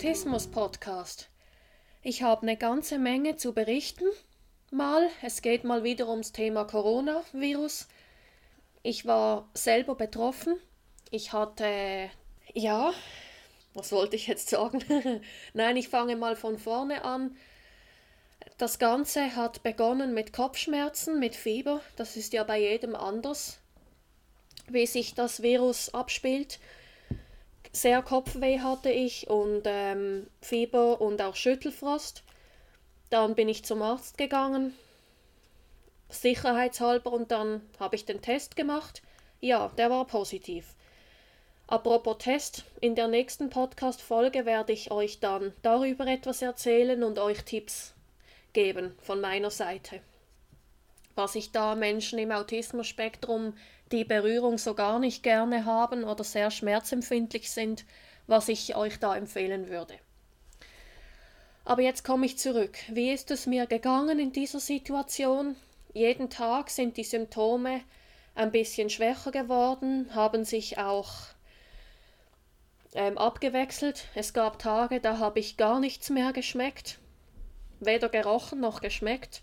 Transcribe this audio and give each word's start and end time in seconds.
Autismus-Podcast. 0.00 1.28
Ich 2.02 2.22
habe 2.22 2.42
eine 2.42 2.56
ganze 2.56 2.98
Menge 2.98 3.36
zu 3.36 3.52
berichten. 3.52 4.04
Mal, 4.70 5.08
es 5.20 5.42
geht 5.42 5.64
mal 5.64 5.84
wieder 5.84 6.08
ums 6.08 6.32
Thema 6.32 6.64
Coronavirus. 6.64 7.88
Ich 8.82 9.06
war 9.06 9.48
selber 9.52 9.94
betroffen. 9.94 10.56
Ich 11.10 11.32
hatte, 11.32 12.08
ja, 12.54 12.92
was 13.74 13.92
wollte 13.92 14.16
ich 14.16 14.26
jetzt 14.26 14.48
sagen? 14.48 14.82
Nein, 15.54 15.76
ich 15.76 15.88
fange 15.88 16.16
mal 16.16 16.36
von 16.36 16.58
vorne 16.58 17.04
an. 17.04 17.36
Das 18.58 18.78
Ganze 18.78 19.36
hat 19.36 19.62
begonnen 19.62 20.14
mit 20.14 20.32
Kopfschmerzen, 20.32 21.18
mit 21.18 21.36
Fieber. 21.36 21.80
Das 21.96 22.16
ist 22.16 22.32
ja 22.32 22.44
bei 22.44 22.60
jedem 22.60 22.94
anders, 22.94 23.58
wie 24.68 24.86
sich 24.86 25.14
das 25.14 25.42
Virus 25.42 25.92
abspielt. 25.92 26.58
Sehr 27.72 28.02
Kopfweh 28.02 28.58
hatte 28.58 28.90
ich 28.90 29.30
und 29.30 29.62
ähm, 29.64 30.26
Fieber 30.40 31.00
und 31.00 31.22
auch 31.22 31.36
Schüttelfrost. 31.36 32.24
Dann 33.10 33.34
bin 33.34 33.48
ich 33.48 33.64
zum 33.64 33.80
Arzt 33.82 34.18
gegangen, 34.18 34.74
sicherheitshalber, 36.08 37.12
und 37.12 37.30
dann 37.30 37.62
habe 37.78 37.96
ich 37.96 38.04
den 38.04 38.22
Test 38.22 38.56
gemacht. 38.56 39.02
Ja, 39.40 39.70
der 39.78 39.90
war 39.90 40.06
positiv. 40.06 40.74
Apropos 41.68 42.18
Test, 42.18 42.64
in 42.80 42.96
der 42.96 43.06
nächsten 43.06 43.48
Podcast-Folge 43.50 44.44
werde 44.44 44.72
ich 44.72 44.90
euch 44.90 45.20
dann 45.20 45.52
darüber 45.62 46.06
etwas 46.08 46.42
erzählen 46.42 47.04
und 47.04 47.20
euch 47.20 47.44
Tipps 47.44 47.94
geben 48.52 48.96
von 49.00 49.20
meiner 49.20 49.50
Seite. 49.50 50.00
Was 51.14 51.34
ich 51.34 51.52
da 51.52 51.74
Menschen 51.74 52.18
im 52.18 52.30
Autismus-Spektrum, 52.30 53.54
die 53.92 54.04
Berührung 54.04 54.58
so 54.58 54.74
gar 54.74 54.98
nicht 54.98 55.22
gerne 55.22 55.64
haben 55.64 56.04
oder 56.04 56.24
sehr 56.24 56.50
schmerzempfindlich 56.50 57.50
sind, 57.50 57.84
was 58.26 58.48
ich 58.48 58.76
euch 58.76 58.98
da 58.98 59.16
empfehlen 59.16 59.68
würde. 59.68 59.94
Aber 61.64 61.82
jetzt 61.82 62.04
komme 62.04 62.26
ich 62.26 62.38
zurück. 62.38 62.78
Wie 62.88 63.12
ist 63.12 63.30
es 63.30 63.46
mir 63.46 63.66
gegangen 63.66 64.18
in 64.18 64.32
dieser 64.32 64.60
Situation? 64.60 65.56
Jeden 65.92 66.30
Tag 66.30 66.70
sind 66.70 66.96
die 66.96 67.04
Symptome 67.04 67.82
ein 68.34 68.52
bisschen 68.52 68.90
schwächer 68.90 69.32
geworden, 69.32 70.14
haben 70.14 70.44
sich 70.44 70.78
auch 70.78 71.10
ähm, 72.94 73.18
abgewechselt. 73.18 74.06
Es 74.14 74.32
gab 74.32 74.58
Tage, 74.58 75.00
da 75.00 75.18
habe 75.18 75.40
ich 75.40 75.56
gar 75.56 75.80
nichts 75.80 76.10
mehr 76.10 76.32
geschmeckt, 76.32 76.98
weder 77.80 78.08
gerochen 78.08 78.60
noch 78.60 78.80
geschmeckt. 78.80 79.42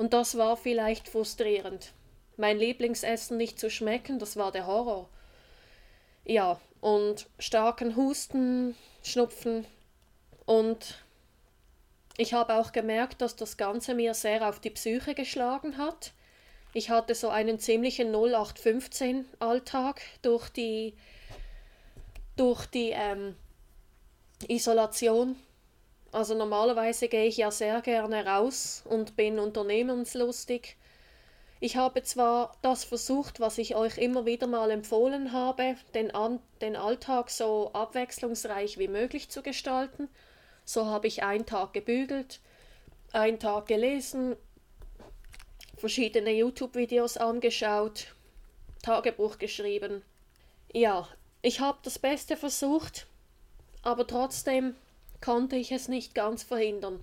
Und 0.00 0.14
das 0.14 0.38
war 0.38 0.56
vielleicht 0.56 1.10
frustrierend. 1.10 1.92
Mein 2.38 2.58
Lieblingsessen 2.58 3.36
nicht 3.36 3.60
zu 3.60 3.68
schmecken, 3.68 4.18
das 4.18 4.38
war 4.38 4.50
der 4.50 4.66
Horror. 4.66 5.10
Ja, 6.24 6.58
und 6.80 7.28
starken 7.38 7.96
Husten, 7.96 8.76
Schnupfen 9.02 9.66
und 10.46 11.04
ich 12.16 12.32
habe 12.32 12.54
auch 12.54 12.72
gemerkt, 12.72 13.20
dass 13.20 13.36
das 13.36 13.58
Ganze 13.58 13.94
mir 13.94 14.14
sehr 14.14 14.48
auf 14.48 14.58
die 14.58 14.70
Psyche 14.70 15.14
geschlagen 15.14 15.76
hat. 15.76 16.12
Ich 16.72 16.88
hatte 16.88 17.14
so 17.14 17.28
einen 17.28 17.58
ziemlichen 17.58 18.14
0815 18.14 19.26
Alltag 19.38 20.00
durch 20.22 20.48
die 20.48 20.94
durch 22.36 22.64
die 22.64 22.92
ähm, 22.94 23.36
Isolation. 24.48 25.36
Also 26.12 26.34
normalerweise 26.34 27.08
gehe 27.08 27.26
ich 27.26 27.36
ja 27.36 27.50
sehr 27.50 27.80
gerne 27.82 28.26
raus 28.26 28.82
und 28.84 29.16
bin 29.16 29.38
unternehmenslustig. 29.38 30.76
Ich 31.60 31.76
habe 31.76 32.02
zwar 32.02 32.56
das 32.62 32.84
versucht, 32.84 33.38
was 33.38 33.58
ich 33.58 33.76
euch 33.76 33.98
immer 33.98 34.24
wieder 34.24 34.46
mal 34.46 34.70
empfohlen 34.70 35.32
habe, 35.32 35.76
den, 35.94 36.10
An 36.10 36.40
den 36.62 36.74
Alltag 36.74 37.30
so 37.30 37.70
abwechslungsreich 37.74 38.78
wie 38.78 38.88
möglich 38.88 39.28
zu 39.28 39.42
gestalten. 39.42 40.08
So 40.64 40.86
habe 40.86 41.06
ich 41.06 41.22
einen 41.22 41.46
Tag 41.46 41.74
gebügelt, 41.74 42.40
einen 43.12 43.38
Tag 43.38 43.66
gelesen, 43.66 44.36
verschiedene 45.76 46.32
YouTube-Videos 46.32 47.18
angeschaut, 47.18 48.14
Tagebuch 48.82 49.38
geschrieben. 49.38 50.02
Ja, 50.72 51.08
ich 51.42 51.60
habe 51.60 51.78
das 51.82 51.98
Beste 51.98 52.36
versucht, 52.36 53.06
aber 53.82 54.06
trotzdem 54.06 54.76
konnte 55.20 55.56
ich 55.56 55.72
es 55.72 55.88
nicht 55.88 56.14
ganz 56.14 56.42
verhindern, 56.42 57.00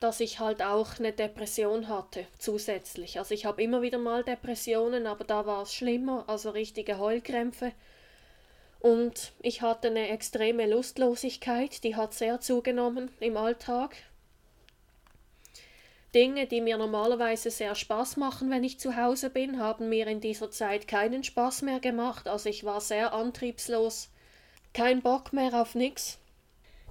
dass 0.00 0.20
ich 0.20 0.40
halt 0.40 0.62
auch 0.62 0.98
eine 0.98 1.12
Depression 1.12 1.88
hatte 1.88 2.26
zusätzlich. 2.38 3.18
Also 3.18 3.34
ich 3.34 3.44
habe 3.44 3.62
immer 3.62 3.82
wieder 3.82 3.98
mal 3.98 4.24
Depressionen, 4.24 5.06
aber 5.06 5.24
da 5.24 5.46
war 5.46 5.62
es 5.62 5.74
schlimmer, 5.74 6.24
also 6.26 6.50
richtige 6.50 6.98
Heulkrämpfe. 6.98 7.72
Und 8.80 9.32
ich 9.40 9.62
hatte 9.62 9.88
eine 9.88 10.08
extreme 10.08 10.68
Lustlosigkeit, 10.68 11.84
die 11.84 11.94
hat 11.94 12.14
sehr 12.14 12.40
zugenommen 12.40 13.10
im 13.20 13.36
Alltag. 13.36 13.94
Dinge, 16.14 16.46
die 16.46 16.60
mir 16.60 16.76
normalerweise 16.76 17.50
sehr 17.50 17.74
Spaß 17.74 18.16
machen, 18.16 18.50
wenn 18.50 18.64
ich 18.64 18.80
zu 18.80 18.96
Hause 18.96 19.30
bin, 19.30 19.58
haben 19.58 19.88
mir 19.88 20.08
in 20.08 20.20
dieser 20.20 20.50
Zeit 20.50 20.86
keinen 20.86 21.24
Spaß 21.24 21.62
mehr 21.62 21.80
gemacht. 21.80 22.28
Also 22.28 22.48
ich 22.48 22.64
war 22.64 22.80
sehr 22.80 23.14
antriebslos, 23.14 24.10
kein 24.74 25.00
Bock 25.00 25.32
mehr 25.32 25.54
auf 25.54 25.74
nichts. 25.74 26.18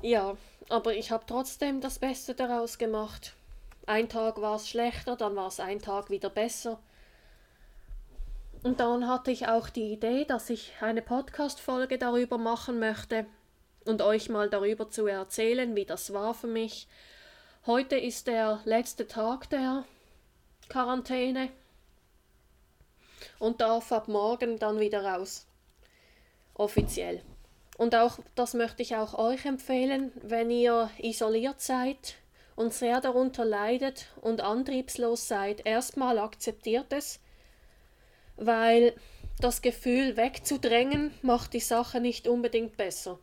Ja, 0.02 0.36
aber 0.70 0.94
ich 0.96 1.12
habe 1.12 1.24
trotzdem 1.28 1.82
das 1.82 2.00
Beste 2.00 2.34
daraus 2.34 2.78
gemacht. 2.78 3.34
Ein 3.86 4.10
Tag 4.10 4.42
war 4.42 4.56
es 4.56 4.70
schlechter, 4.70 5.16
dann 5.16 5.36
war 5.36 5.48
es 5.48 5.60
ein 5.60 5.82
Tag 5.82 6.10
wieder 6.10 6.30
besser. 6.30 6.80
Und 8.64 8.80
dann 8.80 9.08
hatte 9.08 9.32
ich 9.32 9.48
auch 9.48 9.70
die 9.70 9.92
Idee, 9.92 10.26
dass 10.26 10.50
ich 10.50 10.74
eine 10.82 11.02
Podcast-Folge 11.02 11.98
darüber 11.98 12.38
machen 12.38 12.80
möchte 12.80 13.26
und 13.86 14.02
euch 14.02 14.30
mal 14.30 14.50
darüber 14.50 14.90
zu 14.90 15.08
erzählen, 15.08 15.76
wie 15.76 15.86
das 15.86 16.14
war 16.14 16.34
für 16.34 16.48
mich, 16.48 16.88
Heute 17.68 17.96
ist 17.96 18.26
der 18.26 18.60
letzte 18.66 19.08
Tag 19.08 19.48
der 19.52 19.86
Quarantäne 20.68 21.50
und 23.38 23.62
darf 23.62 23.92
ab 23.92 24.08
morgen 24.08 24.58
dann 24.58 24.80
wieder 24.80 25.06
raus. 25.06 25.46
Offiziell. 26.56 27.22
Und 27.82 27.96
auch 27.96 28.20
das 28.36 28.54
möchte 28.54 28.84
ich 28.84 28.96
auch 28.96 29.16
euch 29.16 29.44
empfehlen, 29.48 30.12
wenn 30.22 30.52
ihr 30.52 30.92
isoliert 31.00 31.62
seid 31.62 32.14
und 32.56 32.76
sehr 32.76 33.02
darunter 33.02 33.44
leidet 33.44 34.06
und 34.22 34.42
antriebslos 34.42 35.28
seid. 35.28 35.66
Erstmal 35.66 36.20
akzeptiert 36.20 36.94
es, 36.94 37.20
weil 38.36 38.94
das 39.40 39.64
Gefühl 39.64 40.16
wegzudrängen 40.16 41.12
macht 41.24 41.54
die 41.54 41.60
Sache 41.60 42.00
nicht 42.00 42.28
unbedingt 42.28 42.78
besser. 42.78 43.18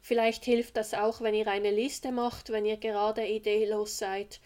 Vielleicht 0.00 0.46
hilft 0.46 0.78
das 0.78 0.94
auch, 0.94 1.20
wenn 1.20 1.34
ihr 1.34 1.48
eine 1.48 1.70
Liste 1.70 2.12
macht, 2.12 2.48
wenn 2.48 2.64
ihr 2.64 2.78
gerade 2.78 3.26
ideelos 3.26 3.98
seid 3.98 4.40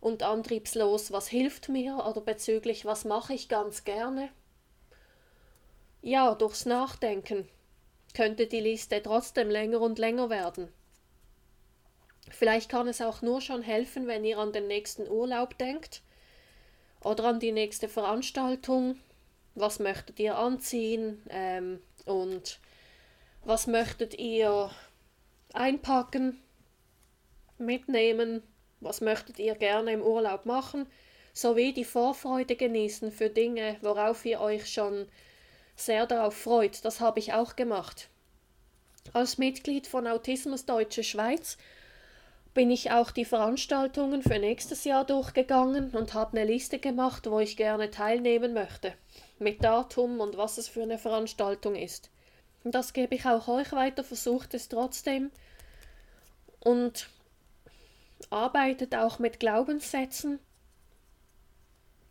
und 0.00 0.22
antriebslos, 0.22 1.10
was 1.10 1.26
hilft 1.26 1.68
mir 1.68 2.06
oder 2.08 2.20
bezüglich, 2.20 2.84
was 2.84 3.04
mache 3.04 3.34
ich 3.34 3.48
ganz 3.48 3.82
gerne. 3.82 4.28
Ja, 6.02 6.36
durchs 6.36 6.66
Nachdenken 6.66 7.48
könnte 8.16 8.46
die 8.46 8.60
Liste 8.60 9.02
trotzdem 9.02 9.50
länger 9.50 9.82
und 9.82 9.98
länger 9.98 10.30
werden. 10.30 10.68
Vielleicht 12.30 12.70
kann 12.70 12.88
es 12.88 13.02
auch 13.02 13.20
nur 13.20 13.42
schon 13.42 13.60
helfen, 13.60 14.06
wenn 14.06 14.24
ihr 14.24 14.38
an 14.38 14.54
den 14.54 14.66
nächsten 14.66 15.06
Urlaub 15.06 15.58
denkt 15.58 16.00
oder 17.00 17.24
an 17.24 17.40
die 17.40 17.52
nächste 17.52 17.88
Veranstaltung. 17.88 18.98
Was 19.54 19.80
möchtet 19.80 20.18
ihr 20.18 20.38
anziehen? 20.38 21.22
Ähm, 21.28 21.80
und 22.06 22.58
was 23.44 23.66
möchtet 23.66 24.18
ihr 24.18 24.70
einpacken, 25.52 26.40
mitnehmen? 27.58 28.42
Was 28.80 29.02
möchtet 29.02 29.38
ihr 29.38 29.56
gerne 29.56 29.92
im 29.92 30.00
Urlaub 30.02 30.46
machen? 30.46 30.86
Sowie 31.34 31.74
die 31.74 31.84
Vorfreude 31.84 32.56
genießen 32.56 33.12
für 33.12 33.28
Dinge, 33.28 33.76
worauf 33.82 34.24
ihr 34.24 34.40
euch 34.40 34.72
schon 34.72 35.06
sehr 35.76 36.06
darauf 36.06 36.34
freut. 36.34 36.84
Das 36.84 37.00
habe 37.00 37.20
ich 37.20 37.32
auch 37.32 37.54
gemacht. 37.54 38.08
Als 39.12 39.38
Mitglied 39.38 39.86
von 39.86 40.06
Autismus 40.06 40.64
Deutsche 40.64 41.04
Schweiz 41.04 41.58
bin 42.54 42.70
ich 42.70 42.90
auch 42.90 43.10
die 43.10 43.26
Veranstaltungen 43.26 44.22
für 44.22 44.38
nächstes 44.38 44.84
Jahr 44.84 45.04
durchgegangen 45.04 45.90
und 45.90 46.14
habe 46.14 46.38
eine 46.38 46.50
Liste 46.50 46.78
gemacht, 46.78 47.30
wo 47.30 47.38
ich 47.38 47.56
gerne 47.56 47.90
teilnehmen 47.90 48.54
möchte. 48.54 48.94
Mit 49.38 49.62
Datum 49.62 50.20
und 50.20 50.38
was 50.38 50.56
es 50.56 50.66
für 50.66 50.82
eine 50.82 50.98
Veranstaltung 50.98 51.76
ist. 51.76 52.10
Das 52.64 52.94
gebe 52.94 53.14
ich 53.14 53.26
auch 53.26 53.46
euch 53.46 53.72
weiter, 53.72 54.02
versucht 54.02 54.54
es 54.54 54.68
trotzdem. 54.68 55.30
Und 56.60 57.10
arbeitet 58.30 58.94
auch 58.94 59.18
mit 59.18 59.38
Glaubenssätzen. 59.38 60.40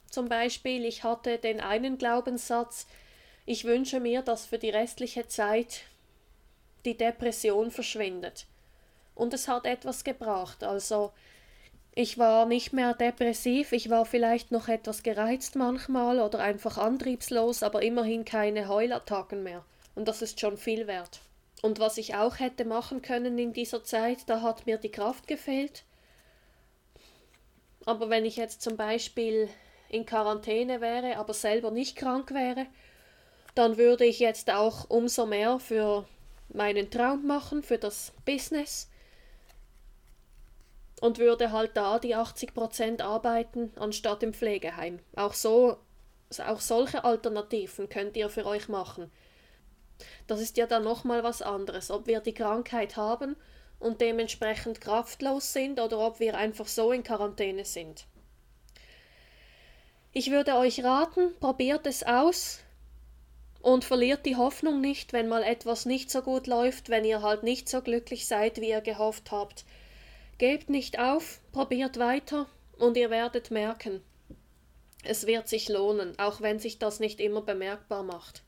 Zum 0.10 0.30
Beispiel, 0.30 0.86
ich 0.86 1.04
hatte 1.04 1.40
den 1.40 1.60
einen 1.60 1.98
Glaubenssatz, 1.98 2.88
ich 3.45 3.65
wünsche 3.65 4.00
mir, 4.00 4.21
dass 4.21 4.45
für 4.45 4.57
die 4.57 4.69
restliche 4.69 5.27
Zeit 5.27 5.81
die 6.83 6.97
Depression 6.97 7.71
verschwindet. 7.71 8.47
Und 9.13 9.33
es 9.33 9.47
hat 9.47 9.65
etwas 9.65 10.03
gebracht. 10.03 10.63
Also 10.63 11.13
ich 11.94 12.18
war 12.18 12.45
nicht 12.45 12.74
mehr 12.74 12.94
depressiv, 12.94 13.71
ich 13.71 13.89
war 13.89 14.06
vielleicht 14.06 14.51
noch 14.51 14.68
etwas 14.68 15.03
gereizt 15.03 15.56
manchmal 15.56 16.19
oder 16.19 16.39
einfach 16.39 16.77
antriebslos, 16.77 17.63
aber 17.63 17.83
immerhin 17.83 18.25
keine 18.25 18.68
Heulattacken 18.68 19.44
mehr. 19.44 19.63
Und 19.95 20.07
das 20.07 20.21
ist 20.21 20.39
schon 20.39 20.57
viel 20.57 20.88
wert. 20.88 21.21
Und 21.62 21.80
was 21.80 21.97
ich 21.97 22.15
auch 22.15 22.39
hätte 22.39 22.65
machen 22.65 23.01
können 23.01 23.38
in 23.38 23.53
dieser 23.53 23.83
Zeit, 23.83 24.27
da 24.27 24.42
hat 24.42 24.65
mir 24.65 24.77
die 24.77 24.92
Kraft 24.92 25.27
gefehlt. 25.27 25.83
Aber 27.86 28.09
wenn 28.09 28.25
ich 28.25 28.36
jetzt 28.36 28.62
zum 28.62 28.75
Beispiel 28.75 29.47
in 29.89 30.06
Quarantäne 30.06 30.81
wäre, 30.81 31.18
aber 31.18 31.33
selber 31.33 31.71
nicht 31.71 31.95
krank 31.95 32.33
wäre, 32.33 32.65
dann 33.56 33.78
würde 33.78 34.06
ich 34.06 34.19
jetzt 34.19 34.52
auch 34.52 34.90
umso 34.90 35.25
mehr 35.25 35.60
für 35.60 36.06
meinen 36.50 36.92
Traum 36.92 37.25
machen, 37.25 37.63
für 37.63 37.78
das 37.78 38.13
Business 38.25 38.90
und 41.02 41.18
würde 41.18 41.52
halt 41.52 41.75
da 41.75 42.00
die 42.00 42.16
80% 42.16 43.02
arbeiten 43.02 43.72
anstatt 43.78 44.24
im 44.24 44.34
Pflegeheim. 44.34 45.00
Auch 45.16 45.34
so, 45.34 45.78
auch 46.46 46.60
solche 46.60 47.04
Alternativen 47.04 47.90
könnt 47.90 48.18
ihr 48.18 48.30
für 48.30 48.46
euch 48.46 48.68
machen. 48.68 49.10
Das 50.28 50.42
ist 50.42 50.57
ja 50.57 50.68
dann 50.68 50.84
nochmal 50.84 51.24
was 51.24 51.42
anderes, 51.42 51.90
ob 51.90 52.07
wir 52.07 52.19
die 52.19 52.34
Krankheit 52.34 52.98
haben 52.98 53.38
und 53.80 54.02
dementsprechend 54.02 54.81
kraftlos 54.81 55.54
sind 55.54 55.80
oder 55.80 56.00
ob 56.00 56.19
wir 56.19 56.38
einfach 56.38 56.68
so 56.68 56.92
in 56.92 57.04
Quarantäne 57.04 57.63
sind. 57.63 58.06
Ich 60.12 60.31
würde 60.31 60.56
euch 60.56 60.84
raten, 60.84 61.34
probiert 61.40 61.86
es 61.88 62.04
aus 62.04 62.65
und 63.66 63.84
verliert 63.84 64.28
die 64.28 64.36
Hoffnung 64.36 64.80
nicht, 64.80 65.12
wenn 65.12 65.28
mal 65.28 65.42
etwas 65.42 65.88
nicht 65.88 66.12
so 66.12 66.22
gut 66.22 66.46
läuft, 66.46 66.90
wenn 66.90 67.04
ihr 67.04 67.24
halt 67.24 67.42
nicht 67.42 67.68
so 67.68 67.82
glücklich 67.82 68.28
seid, 68.28 68.62
wie 68.62 68.70
ihr 68.70 68.82
gehofft 68.82 69.32
habt. 69.32 69.66
Gebt 70.38 70.70
nicht 70.70 71.00
auf, 71.00 71.40
probiert 71.52 71.98
weiter 71.98 72.46
und 72.78 72.96
ihr 72.96 73.10
werdet 73.10 73.50
merken, 73.50 74.04
es 75.04 75.26
wird 75.26 75.48
sich 75.48 75.68
lohnen, 75.68 76.14
auch 76.20 76.42
wenn 76.42 76.60
sich 76.60 76.78
das 76.78 77.00
nicht 77.00 77.20
immer 77.20 77.42
bemerkbar 77.42 78.04
macht. 78.04 78.44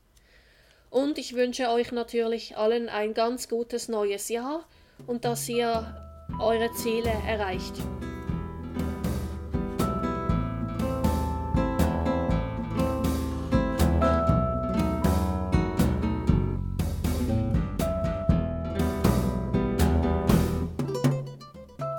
Und 0.88 1.18
ich 1.18 1.34
wünsche 1.34 1.68
euch 1.68 1.90
natürlich 1.90 2.56
allen 2.56 2.88
ein 2.88 3.12
ganz 3.12 3.48
gutes 3.48 3.88
neues 3.88 4.28
Jahr 4.28 4.68
und 5.08 5.24
dass 5.24 5.48
ihr 5.48 5.96
eure 6.38 6.70
Ziele 6.74 7.10
erreicht. 7.26 7.74